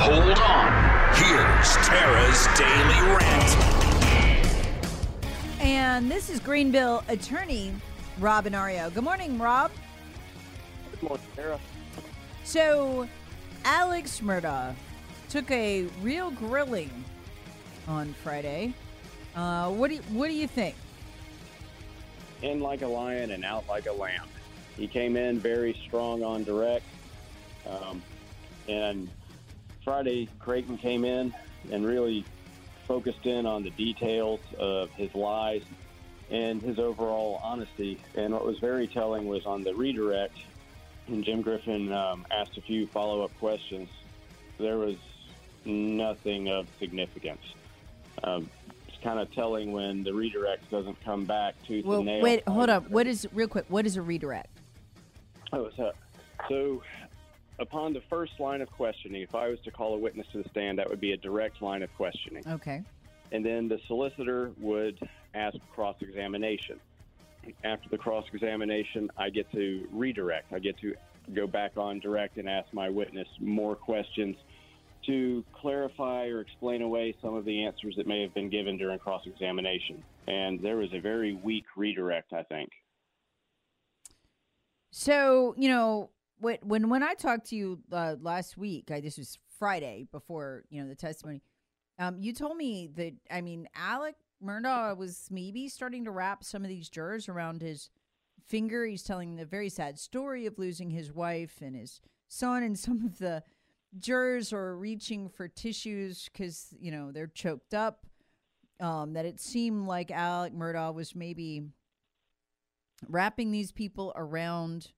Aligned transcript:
Attention 0.00 0.34
terrorists. 0.34 0.36
Hold 0.36 0.38
on. 0.38 0.72
Here's 1.14 1.76
Tara's 1.86 2.46
Daily 2.56 3.00
Rant. 3.16 3.50
And 5.60 6.10
this 6.10 6.30
is 6.30 6.40
Greenville 6.40 7.04
attorney 7.08 7.72
Rob 8.18 8.46
Inario. 8.46 8.92
Good 8.92 9.04
morning, 9.04 9.38
Rob. 9.38 9.70
Good 10.92 11.02
morning, 11.02 11.26
Sarah. 11.36 11.60
So, 12.44 13.08
Alex 13.64 14.20
Murdaugh 14.20 14.74
took 15.28 15.50
a 15.50 15.84
real 16.02 16.30
grilling 16.30 17.04
on 17.86 18.14
Friday. 18.22 18.72
Uh, 19.36 19.70
what 19.70 19.88
do 19.88 19.96
you, 19.96 20.02
what 20.10 20.28
do 20.28 20.34
you 20.34 20.46
think? 20.46 20.76
In 22.42 22.60
like 22.60 22.82
a 22.82 22.88
lion 22.88 23.32
and 23.32 23.44
out 23.44 23.68
like 23.68 23.86
a 23.86 23.92
lamb. 23.92 24.28
He 24.76 24.86
came 24.86 25.16
in 25.16 25.38
very 25.38 25.74
strong 25.86 26.24
on 26.24 26.42
direct. 26.44 26.86
Um, 27.68 28.02
and 28.66 29.08
Friday, 29.90 30.28
Creighton 30.38 30.78
came 30.78 31.04
in 31.04 31.34
and 31.72 31.84
really 31.84 32.24
focused 32.86 33.26
in 33.26 33.44
on 33.44 33.64
the 33.64 33.70
details 33.70 34.38
of 34.56 34.88
his 34.92 35.12
lies 35.16 35.62
and 36.30 36.62
his 36.62 36.78
overall 36.78 37.40
honesty. 37.42 38.00
And 38.14 38.32
what 38.32 38.46
was 38.46 38.60
very 38.60 38.86
telling 38.86 39.26
was 39.26 39.46
on 39.46 39.64
the 39.64 39.74
redirect, 39.74 40.36
and 41.08 41.24
Jim 41.24 41.42
Griffin 41.42 41.92
um, 41.92 42.24
asked 42.30 42.56
a 42.56 42.60
few 42.60 42.86
follow 42.86 43.22
up 43.22 43.36
questions. 43.40 43.88
There 44.58 44.78
was 44.78 44.94
nothing 45.64 46.48
of 46.48 46.68
significance. 46.78 47.42
Um, 48.22 48.48
it's 48.86 49.02
kind 49.02 49.18
of 49.18 49.34
telling 49.34 49.72
when 49.72 50.04
the 50.04 50.14
redirect 50.14 50.70
doesn't 50.70 51.04
come 51.04 51.24
back 51.24 51.56
tooth 51.66 51.84
Well, 51.84 51.98
and 51.98 52.06
nail. 52.06 52.22
wait, 52.22 52.48
hold 52.48 52.70
up. 52.70 52.88
What 52.90 53.08
is 53.08 53.26
real 53.32 53.48
quick? 53.48 53.64
What 53.66 53.86
is 53.86 53.96
a 53.96 54.02
redirect? 54.02 54.56
Oh, 55.52 55.68
so, 55.76 55.90
so 56.48 56.80
upon 57.60 57.92
the 57.92 58.00
first 58.08 58.32
line 58.40 58.60
of 58.60 58.70
questioning, 58.70 59.22
if 59.22 59.34
I 59.34 59.48
was 59.48 59.60
to 59.60 59.70
call 59.70 59.94
a 59.94 59.98
witness 59.98 60.26
to 60.32 60.42
the 60.42 60.48
stand, 60.48 60.78
that 60.78 60.88
would 60.88 61.00
be 61.00 61.12
a 61.12 61.16
direct 61.16 61.62
line 61.62 61.82
of 61.82 61.94
questioning. 61.94 62.42
Okay. 62.46 62.82
And 63.32 63.44
then 63.44 63.68
the 63.68 63.78
solicitor 63.86 64.50
would 64.58 64.98
ask 65.34 65.56
cross 65.72 65.96
examination. 66.00 66.80
After 67.64 67.88
the 67.88 67.98
cross 67.98 68.24
examination, 68.32 69.10
I 69.16 69.30
get 69.30 69.50
to 69.52 69.86
redirect. 69.92 70.52
I 70.52 70.58
get 70.58 70.78
to 70.80 70.94
go 71.34 71.46
back 71.46 71.76
on 71.76 72.00
direct 72.00 72.38
and 72.38 72.48
ask 72.48 72.72
my 72.72 72.88
witness 72.88 73.28
more 73.38 73.76
questions 73.76 74.36
to 75.06 75.44
clarify 75.52 76.26
or 76.26 76.40
explain 76.40 76.82
away 76.82 77.14
some 77.22 77.34
of 77.34 77.44
the 77.44 77.64
answers 77.64 77.94
that 77.96 78.06
may 78.06 78.20
have 78.22 78.34
been 78.34 78.50
given 78.50 78.76
during 78.76 78.98
cross 78.98 79.22
examination. 79.26 80.02
And 80.26 80.60
there 80.60 80.76
was 80.76 80.92
a 80.92 81.00
very 81.00 81.34
weak 81.34 81.64
redirect, 81.76 82.32
I 82.32 82.42
think. 82.42 82.70
So 84.90 85.54
you 85.56 85.68
know 85.68 86.10
when 86.40 86.58
when 86.62 86.88
when 86.88 87.02
I 87.02 87.14
talked 87.14 87.50
to 87.50 87.56
you 87.56 87.80
uh, 87.92 88.16
last 88.20 88.56
week, 88.56 88.90
I 88.90 89.00
this 89.00 89.18
was 89.18 89.38
Friday 89.58 90.06
before 90.10 90.64
you 90.70 90.82
know 90.82 90.88
the 90.88 90.94
testimony. 90.94 91.42
Um, 91.98 92.16
you 92.18 92.32
told 92.32 92.56
me 92.56 92.88
that 92.96 93.12
I 93.30 93.40
mean 93.42 93.68
Alec 93.74 94.16
Murdaugh 94.42 94.96
was 94.96 95.28
maybe 95.30 95.68
starting 95.68 96.04
to 96.04 96.10
wrap 96.10 96.42
some 96.42 96.62
of 96.62 96.68
these 96.68 96.88
jurors 96.88 97.28
around 97.28 97.60
his 97.60 97.90
finger. 98.46 98.86
He's 98.86 99.02
telling 99.02 99.36
the 99.36 99.44
very 99.44 99.68
sad 99.68 99.98
story 99.98 100.46
of 100.46 100.58
losing 100.58 100.90
his 100.90 101.12
wife 101.12 101.58
and 101.60 101.76
his 101.76 102.00
son, 102.26 102.62
and 102.62 102.78
some 102.78 103.04
of 103.04 103.18
the 103.18 103.42
jurors 103.98 104.52
are 104.52 104.76
reaching 104.76 105.28
for 105.28 105.46
tissues 105.46 106.28
because 106.32 106.74
you 106.80 106.90
know 106.90 107.12
they're 107.12 107.26
choked 107.26 107.74
up. 107.74 108.06
Um, 108.80 109.12
that 109.12 109.26
it 109.26 109.38
seemed 109.38 109.86
like 109.86 110.10
Alec 110.10 110.54
Murdaugh 110.54 110.94
was 110.94 111.14
maybe 111.14 111.64
wrapping 113.08 113.50
these 113.50 113.72
people 113.72 114.14
around 114.16 114.92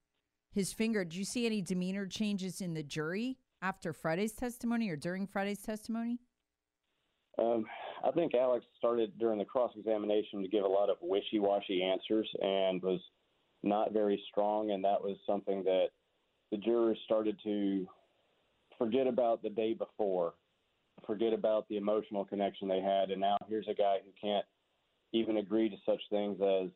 his 0.52 0.72
finger. 0.72 1.04
Did 1.04 1.16
you 1.16 1.24
see 1.24 1.46
any 1.46 1.62
demeanor 1.62 2.06
changes 2.06 2.60
in 2.60 2.74
the 2.74 2.82
jury 2.82 3.38
after 3.60 3.92
Friday's 3.92 4.32
testimony 4.32 4.88
or 4.90 4.96
during 4.96 5.26
Friday's 5.26 5.62
testimony? 5.62 6.18
Um, 7.38 7.64
I 8.04 8.10
think 8.10 8.34
Alex 8.34 8.64
started 8.78 9.18
during 9.18 9.38
the 9.38 9.44
cross 9.44 9.72
examination 9.76 10.42
to 10.42 10.48
give 10.48 10.64
a 10.64 10.68
lot 10.68 10.90
of 10.90 10.96
wishy 11.00 11.38
washy 11.38 11.82
answers 11.82 12.28
and 12.40 12.82
was 12.82 13.00
not 13.62 13.92
very 13.92 14.22
strong. 14.30 14.72
And 14.72 14.84
that 14.84 15.02
was 15.02 15.16
something 15.26 15.64
that 15.64 15.86
the 16.50 16.58
jurors 16.58 16.98
started 17.04 17.38
to 17.44 17.86
forget 18.76 19.06
about 19.06 19.42
the 19.42 19.50
day 19.50 19.72
before, 19.72 20.34
forget 21.06 21.32
about 21.32 21.68
the 21.68 21.78
emotional 21.78 22.24
connection 22.24 22.68
they 22.68 22.80
had. 22.80 23.10
And 23.10 23.20
now 23.20 23.36
here's 23.48 23.68
a 23.68 23.74
guy 23.74 23.98
who 24.04 24.10
can't 24.20 24.44
even 25.12 25.38
agree 25.38 25.70
to 25.70 25.76
such 25.86 26.00
things 26.10 26.38
as 26.42 26.70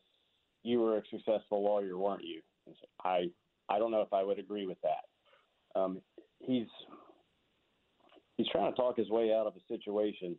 you 0.63 0.79
were 0.79 0.97
a 0.97 1.01
successful 1.11 1.63
lawyer, 1.63 1.97
weren't 1.97 2.23
you? 2.23 2.41
I 3.03 3.29
I 3.69 3.79
don't 3.79 3.91
know 3.91 4.01
if 4.01 4.13
I 4.13 4.23
would 4.23 4.39
agree 4.39 4.65
with 4.65 4.77
that. 4.81 5.79
Um, 5.79 6.01
he's 6.39 6.67
he's 8.37 8.47
trying 8.49 8.71
to 8.71 8.77
talk 8.77 8.97
his 8.97 9.09
way 9.09 9.33
out 9.33 9.47
of 9.47 9.53
a 9.55 9.73
situation 9.73 10.37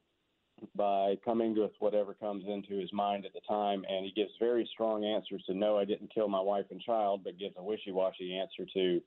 by 0.75 1.15
coming 1.25 1.57
with 1.57 1.71
whatever 1.79 2.15
comes 2.15 2.45
into 2.49 2.81
his 2.81 2.93
mind 2.93 3.25
at 3.25 3.33
the 3.33 3.41
time, 3.49 3.85
and 3.89 4.05
he 4.05 4.13
gives 4.13 4.33
very 4.41 4.69
strong 4.73 5.05
answers 5.05 5.43
to 5.47 5.55
no, 5.55 5.79
I 5.79 5.85
didn't 5.85 6.13
kill 6.13 6.29
my 6.29 6.41
wife 6.41 6.67
and 6.71 6.81
child, 6.81 7.23
but 7.25 7.39
gives 7.39 7.55
a 7.57 7.63
wishy-washy 7.63 8.37
answer 8.37 8.69
to, 8.75 8.81
you 8.81 9.03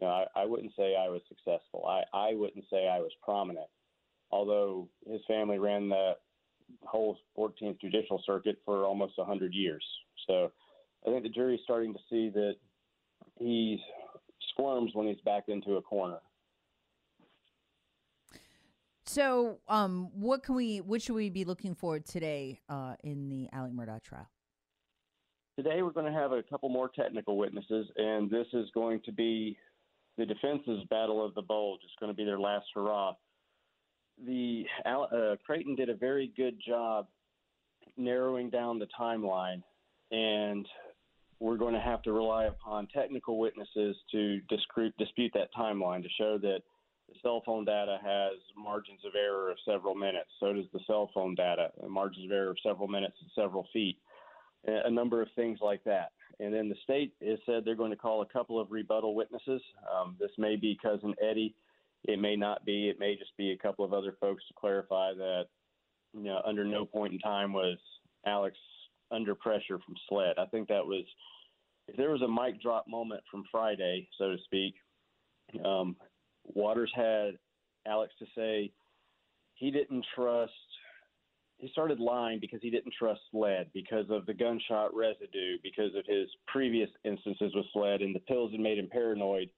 know, 0.00 0.08
I, 0.08 0.42
I 0.42 0.44
wouldn't 0.44 0.72
say 0.76 0.94
I 0.96 1.08
was 1.08 1.22
successful. 1.28 1.86
I, 1.86 2.02
I 2.12 2.34
wouldn't 2.34 2.64
say 2.70 2.88
I 2.88 2.98
was 2.98 3.12
prominent, 3.22 3.68
although 4.30 4.88
his 5.10 5.22
family 5.26 5.58
ran 5.58 5.88
the 5.88 6.12
whole 6.82 7.16
14th 7.38 7.80
Judicial 7.80 8.22
Circuit 8.26 8.58
for 8.64 8.84
almost 8.84 9.16
100 9.16 9.54
years. 9.54 9.84
So 10.26 10.52
I 11.06 11.10
think 11.10 11.22
the 11.22 11.28
jury's 11.28 11.60
starting 11.64 11.94
to 11.94 12.00
see 12.10 12.28
that 12.30 12.56
he 13.38 13.80
squirms 14.50 14.92
when 14.94 15.06
he's 15.06 15.20
backed 15.24 15.48
into 15.48 15.76
a 15.76 15.82
corner. 15.82 16.18
So, 19.06 19.60
um, 19.68 20.10
what 20.12 20.42
can 20.42 20.56
we, 20.56 20.80
what 20.80 21.00
should 21.00 21.14
we 21.14 21.30
be 21.30 21.44
looking 21.44 21.74
for 21.74 22.00
today 22.00 22.60
uh, 22.68 22.94
in 23.04 23.28
the 23.28 23.48
Alec 23.52 23.72
Murdaugh 23.72 24.02
trial? 24.02 24.28
Today 25.56 25.80
we're 25.80 25.92
going 25.92 26.12
to 26.12 26.18
have 26.18 26.32
a 26.32 26.42
couple 26.42 26.68
more 26.68 26.88
technical 26.88 27.38
witnesses, 27.38 27.86
and 27.96 28.28
this 28.28 28.46
is 28.52 28.68
going 28.74 29.00
to 29.04 29.12
be 29.12 29.56
the 30.18 30.26
defense's 30.26 30.82
battle 30.90 31.24
of 31.24 31.34
the 31.34 31.42
bulge. 31.42 31.80
It's 31.84 31.94
going 32.00 32.12
to 32.12 32.16
be 32.16 32.24
their 32.24 32.38
last 32.38 32.66
hurrah. 32.74 33.14
The 34.26 34.64
uh, 34.84 35.36
Creighton 35.44 35.76
did 35.76 35.88
a 35.88 35.94
very 35.94 36.32
good 36.36 36.60
job 36.66 37.06
narrowing 37.96 38.50
down 38.50 38.78
the 38.78 38.88
timeline, 38.98 39.62
and 40.10 40.66
we're 41.38 41.56
going 41.56 41.74
to 41.74 41.80
have 41.80 42.02
to 42.02 42.12
rely 42.12 42.44
upon 42.44 42.86
technical 42.88 43.38
witnesses 43.38 43.96
to 44.12 44.40
dispute, 44.48 45.32
that 45.34 45.48
timeline 45.56 46.02
to 46.02 46.08
show 46.18 46.38
that 46.38 46.60
the 47.08 47.14
cell 47.22 47.42
phone 47.44 47.64
data 47.64 47.98
has 48.02 48.32
margins 48.56 49.00
of 49.04 49.12
error 49.14 49.50
of 49.50 49.58
several 49.64 49.94
minutes. 49.94 50.30
So 50.40 50.52
does 50.52 50.64
the 50.72 50.80
cell 50.86 51.10
phone 51.14 51.34
data, 51.34 51.70
margins 51.88 52.24
of 52.26 52.32
error 52.32 52.50
of 52.50 52.56
several 52.62 52.88
minutes 52.88 53.16
and 53.20 53.30
several 53.34 53.66
feet, 53.72 53.98
a 54.66 54.90
number 54.90 55.22
of 55.22 55.28
things 55.36 55.58
like 55.62 55.84
that. 55.84 56.12
And 56.40 56.52
then 56.52 56.68
the 56.68 56.76
state 56.82 57.14
has 57.26 57.38
said 57.46 57.64
they're 57.64 57.74
going 57.74 57.92
to 57.92 57.96
call 57.96 58.22
a 58.22 58.26
couple 58.26 58.60
of 58.60 58.70
rebuttal 58.70 59.14
witnesses. 59.14 59.62
Um, 59.94 60.16
this 60.18 60.32
may 60.38 60.56
be 60.56 60.78
cousin 60.82 61.14
Eddie. 61.22 61.54
It 62.04 62.20
may 62.20 62.36
not 62.36 62.64
be. 62.64 62.88
It 62.88 62.98
may 62.98 63.16
just 63.16 63.36
be 63.36 63.52
a 63.52 63.56
couple 63.56 63.84
of 63.84 63.92
other 63.92 64.16
folks 64.20 64.42
to 64.48 64.54
clarify 64.54 65.12
that, 65.14 65.44
you 66.12 66.24
know, 66.24 66.40
under 66.44 66.64
no 66.64 66.84
point 66.84 67.12
in 67.12 67.18
time 67.18 67.52
was 67.52 67.78
Alex 68.26 68.56
under 69.10 69.34
pressure 69.34 69.78
from 69.78 69.94
SLED. 70.08 70.38
I 70.38 70.46
think 70.46 70.68
that 70.68 70.86
was, 70.86 71.04
if 71.88 71.96
there 71.96 72.10
was 72.10 72.22
a 72.22 72.28
mic 72.28 72.60
drop 72.60 72.86
moment 72.88 73.22
from 73.30 73.44
Friday, 73.50 74.08
so 74.18 74.30
to 74.30 74.38
speak, 74.44 74.74
Um, 75.64 75.96
Waters 76.54 76.92
had 76.94 77.38
Alex 77.86 78.12
to 78.18 78.26
say 78.34 78.72
he 79.54 79.70
didn't 79.70 80.04
trust. 80.14 80.52
He 81.58 81.68
started 81.68 82.00
lying 82.00 82.40
because 82.40 82.60
he 82.62 82.70
didn't 82.70 82.94
trust 82.98 83.20
SLED 83.30 83.70
because 83.72 84.10
of 84.10 84.26
the 84.26 84.34
gunshot 84.34 84.94
residue, 84.94 85.58
because 85.62 85.94
of 85.94 86.04
his 86.06 86.28
previous 86.46 86.90
instances 87.04 87.54
with 87.54 87.66
SLED, 87.72 88.02
and 88.02 88.14
the 88.14 88.20
pills 88.20 88.50
had 88.50 88.60
made 88.60 88.78
him 88.78 88.88
paranoid. 88.90 89.48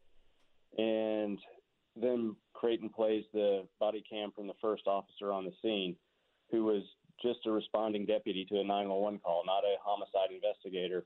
And 0.76 1.38
then 1.96 2.36
Creighton 2.52 2.90
plays 2.90 3.24
the 3.32 3.66
body 3.80 4.04
cam 4.08 4.30
from 4.32 4.46
the 4.46 4.60
first 4.60 4.86
officer 4.86 5.32
on 5.32 5.44
the 5.44 5.52
scene, 5.62 5.96
who 6.50 6.64
was 6.64 6.82
just 7.22 7.46
a 7.46 7.50
responding 7.50 8.06
deputy 8.06 8.44
to 8.46 8.60
a 8.60 8.64
911 8.64 9.20
call, 9.20 9.42
not 9.44 9.64
a 9.64 9.76
homicide 9.82 10.30
investigator. 10.32 11.04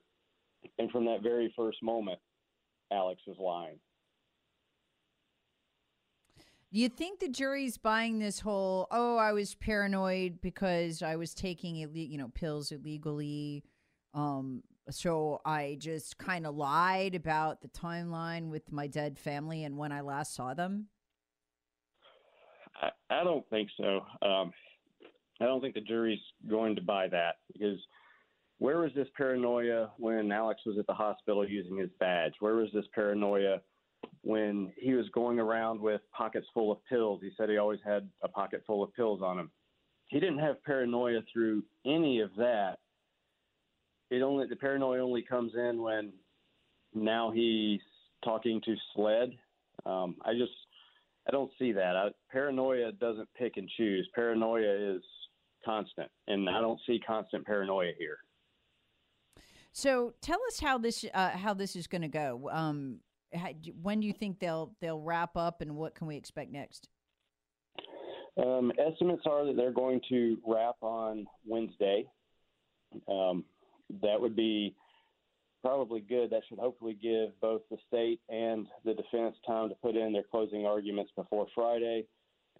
And 0.79 0.91
from 0.91 1.05
that 1.07 1.23
very 1.23 1.53
first 1.57 1.83
moment, 1.83 2.19
Alex 2.93 3.21
was 3.27 3.37
lying. 3.39 3.79
Do 6.73 6.79
you 6.79 6.89
think 6.89 7.21
the 7.21 7.29
jury's 7.29 7.77
buying 7.77 8.19
this 8.19 8.41
whole 8.41 8.87
"oh, 8.91 9.17
I 9.19 9.33
was 9.33 9.55
paranoid 9.55 10.41
because 10.41 11.03
I 11.03 11.17
was 11.17 11.35
taking 11.35 11.77
you 11.77 12.17
know 12.17 12.29
pills 12.29 12.73
illegally, 12.73 13.63
um, 14.15 14.63
so 14.89 15.43
I 15.45 15.77
just 15.79 16.17
kind 16.17 16.47
of 16.47 16.57
lied 16.57 17.15
about 17.15 17.61
the 17.61 17.69
timeline 17.69 18.49
with 18.49 18.73
my 18.73 18.87
dead 18.87 19.19
family 19.19 19.65
and 19.65 19.77
when 19.77 19.93
I 19.93 20.01
last 20.01 20.35
saw 20.35 20.55
them"? 20.55 20.87
I, 22.81 22.89
I 23.11 23.23
don't 23.23 23.47
think 23.51 23.69
so. 23.77 24.01
Um, 24.27 24.53
I 25.43 25.47
don't 25.47 25.61
think 25.61 25.75
the 25.75 25.81
jury's 25.81 26.21
going 26.49 26.77
to 26.77 26.83
buy 26.83 27.09
that 27.09 27.37
because 27.53 27.79
where 28.59 28.79
was 28.79 28.93
this 28.95 29.09
paranoia 29.17 29.91
when 29.99 30.31
Alex 30.31 30.61
was 30.65 30.79
at 30.79 30.87
the 30.87 30.95
hospital 30.95 31.49
using 31.49 31.77
his 31.77 31.91
badge? 31.99 32.35
Where 32.39 32.55
was 32.55 32.69
this 32.73 32.85
paranoia 32.95 33.61
when 34.23 34.73
he 34.77 34.93
was 34.93 35.09
going 35.13 35.41
around 35.41 35.81
with 35.81 36.01
pockets 36.17 36.47
full 36.55 36.71
of 36.71 36.79
pills? 36.89 37.21
He 37.23 37.31
said 37.37 37.49
he 37.49 37.59
always 37.59 37.81
had 37.85 38.09
a 38.23 38.29
pocket 38.29 38.63
full 38.65 38.85
of 38.85 38.95
pills 38.95 39.21
on 39.21 39.37
him. 39.37 39.51
He 40.07 40.21
didn't 40.21 40.39
have 40.39 40.63
paranoia 40.63 41.23
through 41.33 41.65
any 41.85 42.21
of 42.21 42.31
that. 42.37 42.77
It 44.11 44.23
only 44.23 44.47
the 44.47 44.55
paranoia 44.55 45.03
only 45.03 45.23
comes 45.23 45.55
in 45.57 45.83
when 45.83 46.13
now 46.95 47.33
he's 47.33 47.81
talking 48.25 48.61
to 48.65 48.77
SLED. 48.95 49.31
Um, 49.87 50.17
I 50.25 50.35
just 50.35 50.53
I 51.27 51.33
don't 51.33 51.51
see 51.59 51.73
that. 51.73 51.97
I, 51.97 52.11
paranoia 52.31 52.93
doesn't 52.93 53.29
pick 53.37 53.57
and 53.57 53.69
choose. 53.77 54.09
Paranoia 54.15 54.95
is 54.97 55.03
constant, 55.65 56.11
and 56.29 56.49
I 56.49 56.61
don't 56.61 56.81
see 56.87 56.99
constant 56.99 57.47
paranoia 57.47 57.93
here. 57.99 58.19
So 59.73 60.13
tell 60.21 60.39
us 60.49 60.61
how 60.61 60.79
this 60.79 61.05
uh, 61.13 61.31
how 61.31 61.55
this 61.55 61.77
is 61.77 61.87
going 61.87 62.03
to 62.03 62.09
go. 62.09 62.51
Um, 62.53 62.99
how, 63.35 63.51
when 63.81 64.01
do 64.01 64.07
you 64.07 64.13
think 64.13 64.39
they'll 64.39 64.75
they'll 64.81 65.01
wrap 65.01 65.37
up, 65.37 65.61
and 65.61 65.77
what 65.77 65.95
can 65.95 66.07
we 66.07 66.17
expect 66.17 66.53
next? 66.53 66.89
Um, 68.37 68.73
estimates 68.79 69.23
are 69.27 69.45
that 69.47 69.57
they're 69.57 69.73
going 69.73 70.01
to 70.09 70.39
wrap 70.47 70.77
on 70.81 71.27
Wednesday. 71.47 72.07
Um, 73.09 73.45
that 74.03 74.21
would 74.21 74.37
be 74.37 74.75
probably 75.63 76.01
good. 76.01 76.31
That 76.31 76.43
should 76.49 76.59
hopefully 76.59 76.97
give 77.01 77.39
both 77.41 77.63
the 77.71 77.77
state 77.89 78.21
and 78.29 78.67
the 78.85 78.95
defense 78.95 79.37
time 79.47 79.69
to 79.69 79.75
put 79.77 79.97
in 79.97 80.13
their 80.13 80.25
closing 80.31 80.67
arguments 80.67 81.13
before 81.17 81.47
Friday. 81.55 82.07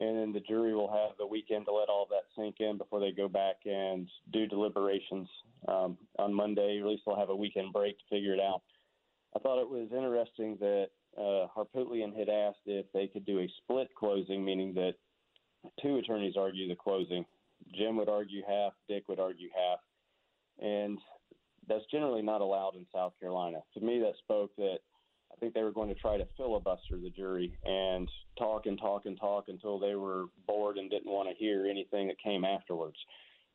And 0.01 0.19
then 0.19 0.33
the 0.33 0.41
jury 0.41 0.75
will 0.75 0.91
have 0.91 1.17
the 1.19 1.27
weekend 1.27 1.67
to 1.67 1.73
let 1.73 1.89
all 1.89 2.09
that 2.11 2.25
sink 2.37 2.57
in 2.61 2.79
before 2.79 2.99
they 2.99 3.13
go 3.13 3.29
back 3.29 3.57
and 3.67 4.09
do 4.33 4.47
deliberations 4.47 5.29
um, 5.69 5.97
on 6.19 6.35
Monday. 6.35 6.79
At 6.81 6.87
least 6.87 7.03
they'll 7.07 7.17
have 7.17 7.29
a 7.29 7.37
weekend 7.37 7.73
break 7.73 7.99
to 7.99 8.05
figure 8.11 8.35
it 8.35 8.41
out. 8.41 8.63
I 9.37 9.39
thought 9.39 9.61
it 9.61 9.69
was 9.69 9.89
interesting 9.93 10.57
that 10.61 10.89
uh, 11.17 11.47
Harpootlian 11.57 12.17
had 12.17 12.29
asked 12.29 12.61
if 12.67 12.87
they 12.93 13.07
could 13.07 13.25
do 13.27 13.41
a 13.41 13.53
split 13.63 13.89
closing, 13.95 14.45
meaning 14.45 14.75
that 14.75 14.95
two 15.81 15.99
attorneys 15.99 16.37
argue 16.37 16.69
the 16.69 16.75
closing. 16.75 17.25
Jim 17.75 17.97
would 17.97 18.09
argue 18.09 18.43
half, 18.47 18.73
Dick 18.89 19.09
would 19.09 19.21
argue 19.21 19.49
half. 19.55 19.79
And 20.59 20.99
that's 21.69 21.85
generally 21.91 22.23
not 22.23 22.41
allowed 22.41 22.75
in 22.75 22.87
South 22.93 23.13
Carolina. 23.21 23.59
To 23.75 23.81
me, 23.81 24.01
that 24.01 24.15
spoke 24.19 24.51
that 24.57 24.79
I 25.33 25.37
think 25.41 25.55
they 25.55 25.63
were 25.63 25.73
going 25.73 25.89
to 25.89 25.95
try 25.95 26.17
to 26.17 26.27
filibuster 26.37 26.99
the 27.03 27.11
jury 27.11 27.53
and 27.65 28.09
talk 28.39 28.67
and 28.67 28.79
talk 28.79 29.07
and 29.07 29.19
talk 29.19 29.45
until 29.49 29.79
they 29.79 29.95
were 29.95 30.27
bored 30.47 30.77
and 30.77 30.91
didn't 30.91 31.11
want 31.11 31.29
to 31.29 31.35
hear 31.35 31.67
anything 31.67 32.09
that 32.09 32.19
came 32.23 32.45
afterwards. 32.45 32.97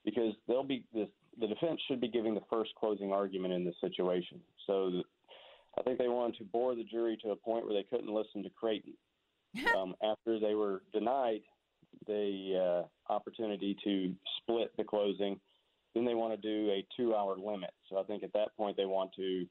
Because 0.04 0.34
they'll 0.48 0.64
be 0.64 0.86
the, 0.94 1.08
the 1.40 1.48
defense 1.48 1.80
should 1.88 2.02
be 2.02 2.08
giving 2.08 2.34
the 2.34 2.42
first 2.50 2.72
closing 2.80 3.12
argument 3.12 3.54
in 3.54 3.66
this 3.66 3.76
situation. 3.82 4.40
So 4.66 4.90
the, 4.90 5.04
I 5.78 5.84
think 5.84 6.00
they 6.00 6.08
wanted 6.08 6.38
to 6.40 6.46
bore 6.46 6.76
the 6.76 6.84
jury 6.84 7.18
to 7.24 7.32
a 7.32 7.36
point 7.36 7.66
where 7.66 7.76
they 7.76 7.88
couldn't 7.88 8.14
listen 8.14 8.44
to 8.44 8.50
Creighton. 8.50 8.94
um, 9.78 9.96
after 10.04 10.40
they 10.40 10.56
were 10.56 10.84
denied 10.94 11.42
the 12.06 12.86
uh, 13.10 13.14
opportunity 13.14 13.76
to 13.84 14.14
split 14.38 14.72
the 14.78 14.84
closing, 14.84 15.40
then 15.94 16.06
they 16.06 16.14
want 16.14 16.40
to 16.40 16.48
do 16.48 16.70
a 16.70 16.86
two-hour 16.96 17.38
limit. 17.38 17.72
So 17.90 17.98
I 17.98 18.04
think 18.04 18.24
at 18.24 18.34
that 18.34 18.56
point 18.56 18.78
they 18.78 18.86
want 18.86 19.12
to 19.16 19.46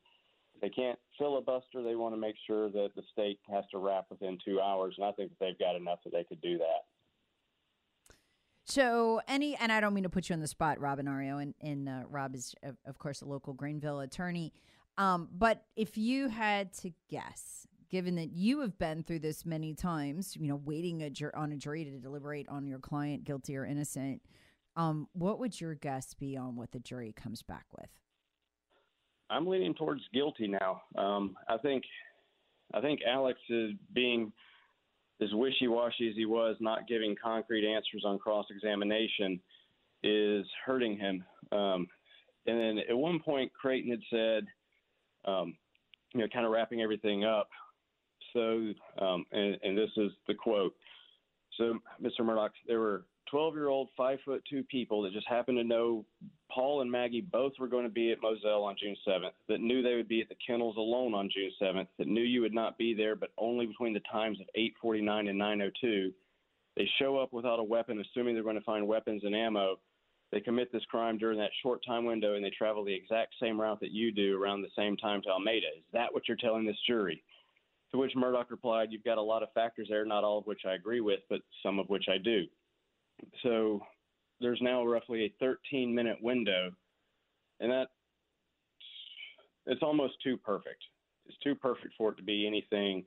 they 0.60 0.68
can't 0.68 0.98
filibuster. 1.18 1.82
They 1.82 1.96
want 1.96 2.14
to 2.14 2.20
make 2.20 2.36
sure 2.46 2.70
that 2.70 2.90
the 2.94 3.02
state 3.12 3.40
has 3.52 3.64
to 3.72 3.78
wrap 3.78 4.06
within 4.10 4.38
two 4.44 4.60
hours, 4.60 4.94
and 4.98 5.06
I 5.06 5.12
think 5.12 5.32
they've 5.40 5.58
got 5.58 5.76
enough 5.76 5.98
that 6.04 6.12
they 6.12 6.24
could 6.24 6.40
do 6.40 6.58
that. 6.58 6.84
So 8.64 9.20
any, 9.28 9.54
and 9.56 9.70
I 9.70 9.80
don't 9.80 9.94
mean 9.94 10.02
to 10.04 10.10
put 10.10 10.28
you 10.28 10.34
on 10.34 10.40
the 10.40 10.48
spot, 10.48 10.80
Rob 10.80 10.98
Ario, 10.98 11.40
and, 11.40 11.54
and 11.60 11.88
uh, 11.88 12.02
Rob 12.08 12.34
is 12.34 12.54
of 12.84 12.98
course 12.98 13.22
a 13.22 13.24
local 13.24 13.52
Greenville 13.52 14.00
attorney. 14.00 14.52
Um, 14.98 15.28
but 15.32 15.62
if 15.76 15.96
you 15.96 16.28
had 16.28 16.72
to 16.78 16.90
guess, 17.08 17.66
given 17.90 18.16
that 18.16 18.32
you 18.32 18.60
have 18.60 18.76
been 18.78 19.02
through 19.04 19.20
this 19.20 19.46
many 19.46 19.74
times, 19.74 20.36
you 20.36 20.48
know, 20.48 20.60
waiting 20.64 21.02
a 21.02 21.10
jur- 21.10 21.34
on 21.36 21.52
a 21.52 21.56
jury 21.56 21.84
to 21.84 21.90
deliberate 21.98 22.48
on 22.48 22.66
your 22.66 22.80
client 22.80 23.24
guilty 23.24 23.56
or 23.56 23.64
innocent, 23.64 24.20
um, 24.74 25.08
what 25.12 25.38
would 25.38 25.60
your 25.60 25.74
guess 25.74 26.14
be 26.14 26.36
on 26.36 26.56
what 26.56 26.72
the 26.72 26.80
jury 26.80 27.12
comes 27.12 27.42
back 27.42 27.66
with? 27.78 27.88
I'm 29.30 29.46
leaning 29.46 29.74
towards 29.74 30.02
guilty 30.12 30.48
now. 30.48 30.82
Um, 30.96 31.36
I 31.48 31.56
think 31.58 31.84
I 32.74 32.80
think 32.80 33.00
Alex 33.06 33.38
is 33.48 33.72
being 33.94 34.32
as 35.20 35.28
wishy-washy 35.32 36.10
as 36.10 36.16
he 36.16 36.26
was, 36.26 36.56
not 36.60 36.88
giving 36.88 37.14
concrete 37.22 37.66
answers 37.66 38.02
on 38.04 38.18
cross-examination, 38.18 39.40
is 40.02 40.46
hurting 40.64 40.98
him. 40.98 41.24
Um, 41.52 41.86
and 42.46 42.60
then 42.60 42.78
at 42.88 42.96
one 42.96 43.20
point, 43.20 43.52
Creighton 43.54 43.90
had 43.90 44.00
said, 44.10 44.46
um, 45.24 45.56
you 46.12 46.20
know, 46.20 46.26
kind 46.32 46.44
of 46.44 46.52
wrapping 46.52 46.82
everything 46.82 47.24
up. 47.24 47.48
So, 48.32 48.72
um, 49.00 49.24
and, 49.32 49.56
and 49.62 49.78
this 49.78 49.90
is 49.96 50.10
the 50.28 50.34
quote. 50.34 50.74
So, 51.56 51.78
Mr. 52.02 52.20
Murdaugh, 52.20 52.50
there 52.66 52.80
were 52.80 53.04
12 53.30 53.54
year 53.54 53.68
old, 53.68 53.88
five 53.96 54.18
foot 54.24 54.42
two 54.48 54.62
people 54.64 55.02
that 55.02 55.12
just 55.12 55.28
happened 55.28 55.58
to 55.58 55.64
know 55.64 56.04
Paul 56.50 56.80
and 56.80 56.90
Maggie 56.90 57.20
both 57.20 57.52
were 57.58 57.68
going 57.68 57.84
to 57.84 57.90
be 57.90 58.12
at 58.12 58.22
Moselle 58.22 58.62
on 58.64 58.76
June 58.80 58.96
7th, 59.06 59.32
that 59.48 59.60
knew 59.60 59.82
they 59.82 59.96
would 59.96 60.08
be 60.08 60.20
at 60.20 60.28
the 60.28 60.36
kennels 60.46 60.76
alone 60.76 61.12
on 61.12 61.28
June 61.34 61.50
7th, 61.60 61.88
that 61.98 62.06
knew 62.06 62.22
you 62.22 62.40
would 62.40 62.54
not 62.54 62.78
be 62.78 62.94
there, 62.94 63.16
but 63.16 63.32
only 63.36 63.66
between 63.66 63.92
the 63.92 64.00
times 64.00 64.40
of 64.40 64.46
8:49 64.54 65.28
and 65.28 65.38
9:02. 65.38 66.12
They 66.76 66.88
show 66.98 67.18
up 67.18 67.32
without 67.32 67.58
a 67.58 67.64
weapon, 67.64 68.00
assuming 68.00 68.34
they're 68.34 68.44
going 68.44 68.56
to 68.56 68.62
find 68.62 68.86
weapons 68.86 69.24
and 69.24 69.34
ammo. 69.34 69.78
They 70.30 70.40
commit 70.40 70.72
this 70.72 70.84
crime 70.86 71.18
during 71.18 71.38
that 71.38 71.52
short 71.62 71.84
time 71.84 72.04
window, 72.04 72.34
and 72.34 72.44
they 72.44 72.50
travel 72.50 72.84
the 72.84 72.94
exact 72.94 73.34
same 73.40 73.60
route 73.60 73.80
that 73.80 73.92
you 73.92 74.12
do 74.12 74.40
around 74.40 74.62
the 74.62 74.70
same 74.76 74.96
time 74.96 75.22
to 75.22 75.30
Almeda. 75.30 75.68
Is 75.76 75.84
that 75.92 76.12
what 76.12 76.28
you're 76.28 76.36
telling 76.36 76.64
this 76.64 76.80
jury? 76.86 77.22
To 77.92 77.98
which 77.98 78.14
Murdaugh 78.14 78.50
replied, 78.50 78.92
"You've 78.92 79.04
got 79.04 79.18
a 79.18 79.22
lot 79.22 79.42
of 79.42 79.52
factors 79.52 79.88
there, 79.88 80.04
not 80.04 80.24
all 80.24 80.38
of 80.38 80.46
which 80.46 80.66
I 80.66 80.74
agree 80.74 81.00
with, 81.00 81.20
but 81.28 81.42
some 81.62 81.78
of 81.78 81.88
which 81.88 82.08
I 82.08 82.18
do." 82.18 82.46
So 83.42 83.80
there's 84.40 84.60
now 84.60 84.84
roughly 84.84 85.24
a 85.24 85.34
13 85.40 85.94
minute 85.94 86.18
window, 86.20 86.70
and 87.60 87.70
that 87.70 87.88
it's 89.66 89.82
almost 89.82 90.14
too 90.22 90.36
perfect. 90.36 90.82
It's 91.26 91.38
too 91.42 91.54
perfect 91.54 91.94
for 91.98 92.10
it 92.10 92.16
to 92.16 92.22
be 92.22 92.46
anything 92.46 93.04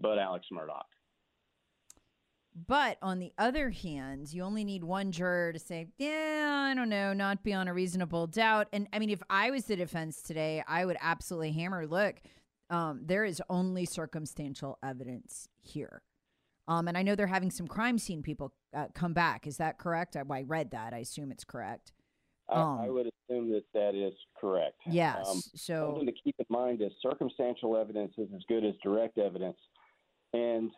but 0.00 0.18
Alex 0.18 0.46
Murdaugh. 0.52 0.82
But 2.66 2.98
on 3.00 3.20
the 3.20 3.32
other 3.38 3.70
hand, 3.70 4.32
you 4.32 4.42
only 4.42 4.64
need 4.64 4.82
one 4.82 5.12
juror 5.12 5.52
to 5.52 5.58
say, 5.58 5.86
yeah, 5.98 6.68
I 6.70 6.74
don't 6.74 6.88
know, 6.88 7.12
not 7.12 7.44
beyond 7.44 7.68
a 7.68 7.72
reasonable 7.72 8.26
doubt. 8.26 8.68
And 8.72 8.88
I 8.92 8.98
mean, 8.98 9.10
if 9.10 9.22
I 9.30 9.50
was 9.50 9.66
the 9.66 9.76
defense 9.76 10.20
today, 10.20 10.62
I 10.66 10.84
would 10.84 10.96
absolutely 11.00 11.52
hammer 11.52 11.86
look, 11.86 12.16
um, 12.68 13.02
there 13.04 13.24
is 13.24 13.42
only 13.48 13.84
circumstantial 13.84 14.78
evidence 14.82 15.48
here. 15.60 16.02
Um, 16.66 16.88
and 16.88 16.98
I 16.98 17.02
know 17.02 17.14
they're 17.14 17.26
having 17.26 17.50
some 17.50 17.68
crime 17.68 17.98
scene 17.98 18.22
people 18.22 18.52
uh, 18.74 18.86
come 18.94 19.12
back. 19.12 19.46
Is 19.46 19.56
that 19.58 19.78
correct? 19.78 20.16
I, 20.16 20.22
I, 20.30 20.42
read 20.42 20.70
that. 20.72 20.92
I 20.92 20.98
assume 20.98 21.30
it's 21.30 21.44
correct. 21.44 21.92
Um, 22.48 22.80
I, 22.80 22.86
I, 22.86 22.88
would 22.88 23.06
assume 23.06 23.50
that 23.50 23.64
that 23.74 23.94
is 23.94 24.14
correct. 24.40 24.76
Yes. 24.86 25.26
Um, 25.28 25.40
so 25.54 25.92
something 25.92 26.06
to 26.06 26.20
keep 26.24 26.36
in 26.38 26.46
mind 26.48 26.82
is 26.82 26.90
circumstantial 27.02 27.76
evidence 27.76 28.12
is 28.18 28.28
as 28.34 28.42
good 28.48 28.64
as 28.64 28.74
direct 28.82 29.18
evidence, 29.18 29.58
and 30.32 30.70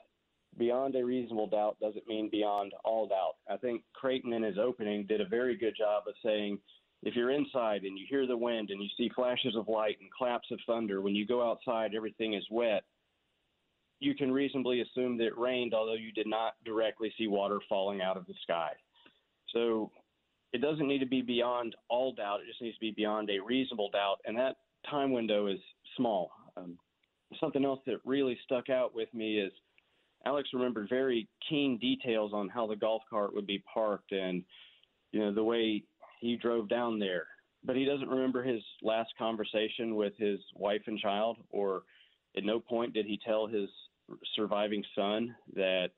beyond 0.59 0.97
a 0.97 1.05
reasonable 1.05 1.47
doubt 1.47 1.79
doesn't 1.81 2.07
mean 2.07 2.29
beyond 2.31 2.73
all 2.85 3.09
doubt. 3.09 3.35
I 3.51 3.57
think 3.57 3.83
Creighton 3.95 4.33
in 4.33 4.43
his 4.43 4.59
opening 4.59 5.07
did 5.07 5.21
a 5.21 5.27
very 5.29 5.57
good 5.57 5.75
job 5.77 6.05
of 6.07 6.15
saying. 6.25 6.59
If 7.05 7.17
you're 7.17 7.33
inside 7.33 7.83
and 7.83 7.99
you 7.99 8.07
hear 8.09 8.29
the 8.29 8.37
wind 8.37 8.71
and 8.71 8.81
you 8.81 8.89
see 8.97 9.11
flashes 9.13 9.57
of 9.57 9.67
light 9.67 9.97
and 10.01 10.09
claps 10.17 10.47
of 10.53 10.61
thunder, 10.69 11.01
when 11.01 11.17
you 11.17 11.27
go 11.27 11.43
outside, 11.43 11.97
everything 11.97 12.35
is 12.35 12.47
wet 12.49 12.85
you 14.03 14.15
can 14.15 14.33
reasonably 14.33 14.81
assume 14.81 15.17
that 15.19 15.27
it 15.27 15.39
rained, 15.39 15.75
although 15.75 15.95
you 15.95 16.13
did 16.13 16.27
not 16.27 16.55
directly 16.65 17.13
see 17.17 17.29
water 17.29 17.61
falling 17.69 18.03
out 18.03 18.17
of 18.17 18.27
the 18.27 18.35
sky. 18.43 18.71
So 19.53 19.91
it 20.53 20.61
doesn't 20.61 20.89
need 20.89 20.99
to 20.99 21.07
be 21.07 21.23
beyond 21.23 21.75
all 21.89 22.13
doubt. 22.13 22.41
It 22.41 22.49
just 22.49 22.61
needs 22.61 22.77
to 22.77 22.81
be 22.81 22.91
beyond 22.91 23.31
a 23.31 23.39
reasonable 23.39 23.91
doubt, 23.91 24.17
and 24.25 24.37
that 24.37 24.57
time 24.91 25.13
window 25.13 25.47
is 25.47 25.59
small. 25.97 26.31
Um, 26.57 26.79
something 27.41 27.65
else 27.65 27.81
that 27.87 28.01
really 28.05 28.39
stuck 28.45 28.71
out 28.71 28.95
with 28.95 29.13
me 29.15 29.39
is 29.39 29.53
Alex 30.27 30.49
remembered 30.53 30.89
very 30.89 31.29
keen 31.49 31.79
details 31.79 32.33
on 32.35 32.49
how 32.49 32.67
the 32.67 32.77
golf 32.77 33.03
cart 33.09 33.35
would 33.35 33.47
be 33.47 33.63
parked 33.73 34.13
and 34.13 34.45
you 35.13 35.21
know 35.21 35.33
the 35.33 35.43
way 35.43 35.83
he 36.21 36.37
drove 36.37 36.69
down 36.69 36.99
there. 36.99 37.27
But 37.65 37.77
he 37.77 37.85
doesn't 37.85 38.09
remember 38.09 38.43
his 38.43 38.63
last 38.83 39.11
conversation 39.17 39.95
with 39.95 40.15
his 40.19 40.41
wife 40.57 40.83
and 40.87 40.99
child, 40.99 41.39
or 41.51 41.83
at 42.37 42.45
no 42.45 42.59
point 42.59 42.93
did 42.93 43.07
he 43.07 43.19
tell 43.25 43.47
his 43.47 43.69
surviving 44.37 44.85
son 44.95 45.35
that, 45.55 45.91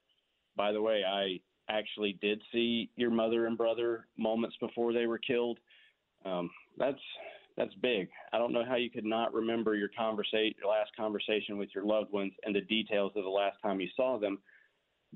by 0.56 0.72
the 0.72 0.82
way, 0.82 1.02
I 1.06 1.40
actually 1.68 2.18
did 2.20 2.42
see 2.52 2.90
your 2.96 3.10
mother 3.10 3.46
and 3.46 3.56
brother 3.56 4.06
moments 4.16 4.56
before 4.60 4.92
they 4.92 5.06
were 5.06 5.18
killed. 5.18 5.58
Um, 6.24 6.50
that's 6.78 7.00
that's 7.56 7.74
big. 7.74 8.08
I 8.32 8.38
don't 8.38 8.52
know 8.52 8.64
how 8.64 8.74
you 8.74 8.90
could 8.90 9.04
not 9.04 9.32
remember 9.32 9.76
your 9.76 9.90
conversation, 9.96 10.54
your 10.60 10.70
last 10.70 10.90
conversation 10.96 11.56
with 11.56 11.68
your 11.74 11.84
loved 11.84 12.12
ones, 12.12 12.32
and 12.44 12.54
the 12.54 12.62
details 12.62 13.12
of 13.14 13.22
the 13.22 13.30
last 13.30 13.58
time 13.62 13.80
you 13.80 13.88
saw 13.94 14.18
them. 14.18 14.38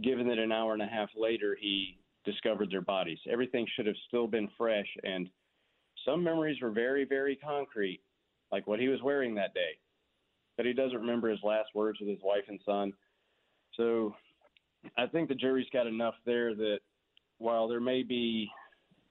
Given 0.02 0.28
that 0.28 0.38
an 0.38 0.52
hour 0.52 0.72
and 0.72 0.82
a 0.82 0.86
half 0.86 1.10
later 1.16 1.56
he 1.60 1.98
discovered 2.24 2.70
their 2.70 2.82
bodies, 2.82 3.18
everything 3.30 3.66
should 3.74 3.86
have 3.86 3.96
still 4.06 4.28
been 4.28 4.48
fresh, 4.56 4.86
and 5.02 5.28
some 6.04 6.22
memories 6.22 6.60
were 6.62 6.70
very, 6.70 7.04
very 7.04 7.34
concrete, 7.34 8.00
like 8.52 8.66
what 8.66 8.78
he 8.78 8.88
was 8.88 9.02
wearing 9.02 9.34
that 9.34 9.54
day. 9.54 9.76
But 10.58 10.66
he 10.66 10.74
doesn't 10.74 10.98
remember 10.98 11.30
his 11.30 11.38
last 11.42 11.70
words 11.74 12.00
with 12.00 12.10
his 12.10 12.18
wife 12.22 12.44
and 12.48 12.60
son. 12.66 12.92
So 13.76 14.14
I 14.98 15.06
think 15.06 15.28
the 15.28 15.34
jury's 15.34 15.68
got 15.72 15.86
enough 15.86 16.14
there 16.26 16.54
that 16.54 16.80
while 17.38 17.68
there 17.68 17.80
may 17.80 18.02
be 18.02 18.50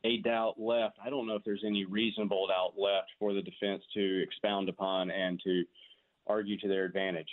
a 0.03 0.17
doubt 0.17 0.59
left. 0.59 0.97
I 1.03 1.09
don't 1.09 1.25
know 1.25 1.35
if 1.35 1.43
there's 1.43 1.63
any 1.65 1.85
reasonable 1.85 2.47
doubt 2.47 2.73
left 2.77 3.07
for 3.17 3.33
the 3.33 3.41
defense 3.41 3.81
to 3.93 4.21
expound 4.21 4.69
upon 4.69 5.09
and 5.09 5.39
to 5.43 5.63
argue 6.27 6.57
to 6.59 6.67
their 6.67 6.85
advantage. 6.85 7.29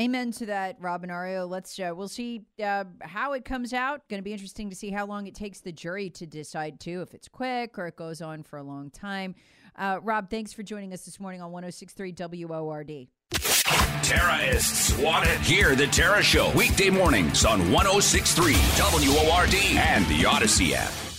Amen 0.00 0.32
to 0.32 0.46
that, 0.46 0.76
Rob 0.80 1.02
and 1.02 1.12
Ario. 1.12 1.46
Let's 1.48 1.78
uh, 1.78 1.92
we'll 1.94 2.08
see 2.08 2.46
uh, 2.62 2.84
how 3.02 3.34
it 3.34 3.44
comes 3.44 3.74
out. 3.74 4.08
Going 4.08 4.20
to 4.20 4.24
be 4.24 4.32
interesting 4.32 4.70
to 4.70 4.76
see 4.76 4.90
how 4.90 5.04
long 5.04 5.26
it 5.26 5.34
takes 5.34 5.60
the 5.60 5.72
jury 5.72 6.08
to 6.10 6.26
decide 6.26 6.80
too, 6.80 7.02
if 7.02 7.12
it's 7.12 7.28
quick 7.28 7.78
or 7.78 7.86
it 7.88 7.96
goes 7.96 8.22
on 8.22 8.42
for 8.42 8.58
a 8.58 8.62
long 8.62 8.90
time. 8.90 9.34
Uh, 9.76 10.00
Rob, 10.02 10.30
thanks 10.30 10.52
for 10.52 10.62
joining 10.62 10.94
us 10.94 11.04
this 11.04 11.20
morning 11.20 11.42
on 11.42 11.52
106.3 11.52 12.46
WORD. 12.46 13.08
Terrorists 14.02 14.96
want 14.98 15.26
it. 15.26 15.38
Hear 15.40 15.74
the 15.74 15.86
Tara 15.86 16.22
Show 16.22 16.50
weekday 16.56 16.90
mornings 16.90 17.44
on 17.44 17.70
1063 17.70 18.54
WORD 18.54 19.54
and 19.76 20.06
the 20.06 20.26
Odyssey 20.26 20.74
app. 20.74 21.11